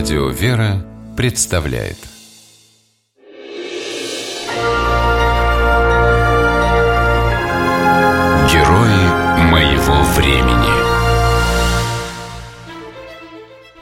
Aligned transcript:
Радио 0.00 0.30
«Вера» 0.30 0.82
представляет 1.14 1.98
Герои 8.50 9.42
моего 9.50 10.02
времени 10.14 10.72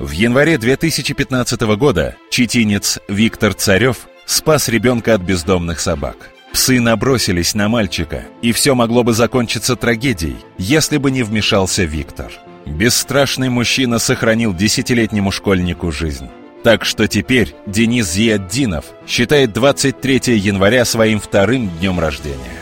В 0.01 0.11
январе 0.11 0.59
2015 0.59 1.61
года 1.77 2.17
читинец 2.31 2.99
Виктор 3.07 3.55
Царев 3.55 4.09
спас 4.27 4.69
ребенка 4.69 5.15
от 5.15 5.21
бездомных 5.21 5.79
собак. 5.79 6.31
Псы 6.53 6.81
набросились 6.81 7.55
на 7.55 7.69
мальчика, 7.69 8.25
и 8.43 8.51
все 8.51 8.75
могло 8.75 9.05
бы 9.05 9.13
закончиться 9.13 9.77
трагедией, 9.77 10.39
если 10.59 10.97
бы 10.97 11.13
не 11.13 11.23
вмешался 11.23 11.85
Виктор. 11.85 12.33
Бесстрашный 12.77 13.49
мужчина 13.49 13.99
сохранил 13.99 14.55
десятилетнему 14.55 15.31
школьнику 15.31 15.91
жизнь. 15.91 16.29
Так 16.63 16.85
что 16.85 17.07
теперь 17.07 17.55
Денис 17.67 18.11
Зиаддинов 18.13 18.87
считает 19.07 19.53
23 19.53 20.37
января 20.37 20.85
своим 20.85 21.21
вторым 21.21 21.71
днем 21.79 21.99
рождения. 22.01 22.59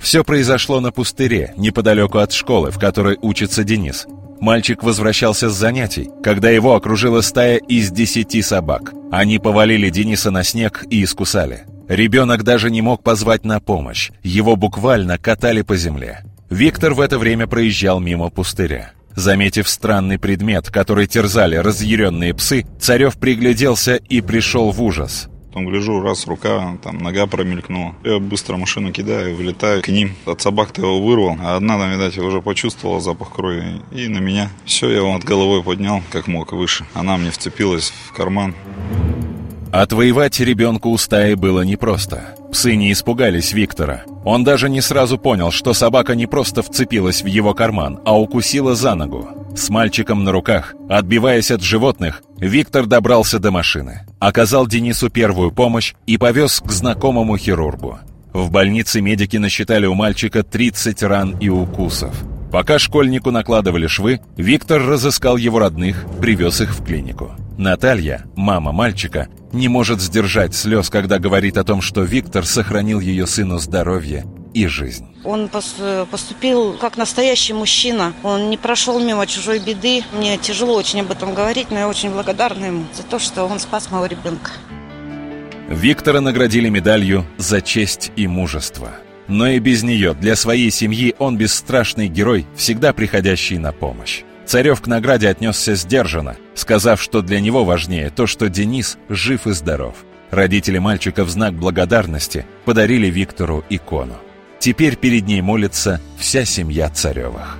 Все 0.00 0.24
произошло 0.24 0.80
на 0.80 0.90
пустыре, 0.90 1.54
неподалеку 1.56 2.18
от 2.18 2.32
школы, 2.32 2.70
в 2.70 2.78
которой 2.78 3.18
учится 3.22 3.62
Денис. 3.62 4.06
Мальчик 4.40 4.82
возвращался 4.82 5.48
с 5.48 5.54
занятий, 5.54 6.10
когда 6.22 6.50
его 6.50 6.74
окружила 6.74 7.20
стая 7.20 7.58
из 7.58 7.92
десяти 7.92 8.42
собак. 8.42 8.92
Они 9.12 9.38
повалили 9.38 9.88
Дениса 9.88 10.32
на 10.32 10.42
снег 10.42 10.84
и 10.90 11.04
искусали. 11.04 11.64
Ребенок 11.88 12.42
даже 12.42 12.70
не 12.70 12.82
мог 12.82 13.04
позвать 13.04 13.44
на 13.44 13.60
помощь. 13.60 14.10
Его 14.22 14.56
буквально 14.56 15.18
катали 15.18 15.62
по 15.62 15.76
земле. 15.76 16.24
Виктор 16.52 16.92
в 16.92 17.00
это 17.00 17.18
время 17.18 17.46
проезжал 17.46 17.98
мимо 17.98 18.28
пустыря. 18.28 18.92
Заметив 19.16 19.66
странный 19.70 20.18
предмет, 20.18 20.68
который 20.68 21.06
терзали 21.06 21.56
разъяренные 21.56 22.34
псы, 22.34 22.66
Царев 22.78 23.18
пригляделся 23.18 23.94
и 23.96 24.20
пришел 24.20 24.70
в 24.70 24.82
ужас. 24.82 25.30
Потом 25.48 25.66
гляжу, 25.66 26.02
раз 26.02 26.26
рука, 26.26 26.76
там 26.82 26.98
нога 26.98 27.26
промелькнула. 27.26 27.94
Я 28.04 28.18
быстро 28.18 28.58
машину 28.58 28.92
кидаю, 28.92 29.34
вылетаю 29.34 29.82
к 29.82 29.88
ним. 29.88 30.14
От 30.26 30.42
собак-то 30.42 30.82
его 30.82 31.02
вырвал, 31.02 31.38
а 31.40 31.56
одна 31.56 31.78
там, 31.78 31.90
видать, 31.90 32.18
уже 32.18 32.42
почувствовала 32.42 33.00
запах 33.00 33.32
крови. 33.32 33.80
И 33.90 34.08
на 34.08 34.18
меня. 34.18 34.50
Все, 34.66 34.90
я 34.90 34.98
его 34.98 35.14
от 35.14 35.24
головой 35.24 35.62
поднял, 35.62 36.02
как 36.10 36.26
мог, 36.26 36.52
выше. 36.52 36.84
Она 36.92 37.16
мне 37.16 37.30
вцепилась 37.30 37.94
в 38.08 38.12
карман. 38.12 38.54
Отвоевать 39.72 40.38
ребенку 40.40 40.90
у 40.90 40.98
стаи 40.98 41.32
было 41.32 41.62
непросто. 41.62 42.34
Псы 42.52 42.76
не 42.76 42.92
испугались 42.92 43.54
Виктора. 43.54 44.04
Он 44.24 44.44
даже 44.44 44.68
не 44.68 44.80
сразу 44.80 45.18
понял, 45.18 45.50
что 45.50 45.74
собака 45.74 46.14
не 46.14 46.26
просто 46.26 46.62
вцепилась 46.62 47.22
в 47.22 47.26
его 47.26 47.54
карман, 47.54 48.00
а 48.04 48.18
укусила 48.18 48.74
за 48.74 48.94
ногу. 48.94 49.28
С 49.56 49.68
мальчиком 49.68 50.24
на 50.24 50.32
руках, 50.32 50.74
отбиваясь 50.88 51.50
от 51.50 51.62
животных, 51.62 52.22
Виктор 52.38 52.86
добрался 52.86 53.38
до 53.38 53.50
машины, 53.50 54.06
оказал 54.18 54.66
Денису 54.66 55.10
первую 55.10 55.50
помощь 55.50 55.94
и 56.06 56.16
повез 56.18 56.60
к 56.60 56.70
знакомому 56.70 57.36
хирургу. 57.36 57.98
В 58.32 58.50
больнице 58.50 59.00
медики 59.00 59.36
насчитали 59.36 59.86
у 59.86 59.94
мальчика 59.94 60.42
30 60.42 61.02
ран 61.02 61.36
и 61.38 61.48
укусов. 61.48 62.24
Пока 62.50 62.78
школьнику 62.78 63.30
накладывали 63.30 63.86
швы, 63.86 64.20
Виктор 64.36 64.82
разыскал 64.82 65.36
его 65.36 65.58
родных, 65.58 66.04
привез 66.20 66.60
их 66.60 66.74
в 66.74 66.84
клинику. 66.84 67.32
Наталья, 67.58 68.24
мама 68.36 68.72
мальчика, 68.72 69.28
не 69.52 69.68
может 69.68 70.00
сдержать 70.00 70.54
слез, 70.54 70.90
когда 70.90 71.18
говорит 71.18 71.56
о 71.56 71.64
том, 71.64 71.80
что 71.80 72.02
Виктор 72.02 72.46
сохранил 72.46 73.00
ее 73.00 73.26
сыну 73.26 73.58
здоровье 73.58 74.24
и 74.54 74.66
жизнь. 74.66 75.06
Он 75.24 75.48
поступил 75.48 76.74
как 76.74 76.96
настоящий 76.96 77.52
мужчина. 77.52 78.12
Он 78.22 78.50
не 78.50 78.56
прошел 78.56 78.98
мимо 78.98 79.26
чужой 79.26 79.58
беды. 79.60 80.02
Мне 80.12 80.36
тяжело 80.36 80.74
очень 80.74 81.00
об 81.00 81.10
этом 81.10 81.34
говорить, 81.34 81.70
но 81.70 81.78
я 81.78 81.88
очень 81.88 82.10
благодарна 82.10 82.66
ему 82.66 82.84
за 82.94 83.02
то, 83.02 83.18
что 83.18 83.44
он 83.44 83.58
спас 83.58 83.90
моего 83.90 84.06
ребенка. 84.06 84.50
Виктора 85.68 86.20
наградили 86.20 86.68
медалью 86.68 87.26
«За 87.38 87.62
честь 87.62 88.12
и 88.16 88.26
мужество». 88.26 88.90
Но 89.28 89.46
и 89.48 89.60
без 89.60 89.82
нее 89.82 90.14
для 90.14 90.36
своей 90.36 90.70
семьи 90.70 91.14
он 91.18 91.38
бесстрашный 91.38 92.08
герой, 92.08 92.46
всегда 92.56 92.92
приходящий 92.92 93.56
на 93.56 93.72
помощь. 93.72 94.24
Царев 94.46 94.80
к 94.80 94.86
награде 94.86 95.28
отнесся 95.28 95.74
сдержанно, 95.74 96.36
сказав, 96.54 97.00
что 97.00 97.22
для 97.22 97.40
него 97.40 97.64
важнее 97.64 98.10
то, 98.10 98.26
что 98.26 98.48
Денис 98.48 98.98
жив 99.08 99.46
и 99.46 99.52
здоров. 99.52 99.94
Родители 100.30 100.78
мальчика 100.78 101.24
в 101.24 101.30
знак 101.30 101.54
благодарности 101.54 102.46
подарили 102.64 103.08
Виктору 103.08 103.64
икону. 103.68 104.16
Теперь 104.58 104.96
перед 104.96 105.26
ней 105.26 105.40
молится 105.42 106.00
вся 106.18 106.44
семья 106.44 106.88
Царевых. 106.88 107.58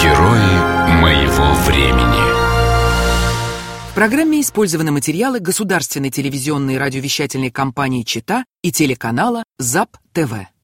Герои 0.00 1.00
моего 1.00 1.52
времени 1.66 2.32
В 3.90 3.94
программе 3.94 4.40
использованы 4.40 4.92
материалы 4.92 5.40
государственной 5.40 6.10
телевизионной 6.10 6.74
и 6.74 6.78
радиовещательной 6.78 7.50
компании 7.50 8.02
«Чита» 8.02 8.44
и 8.62 8.70
телеканала 8.70 9.42
ЗАП-ТВ. 9.58 10.55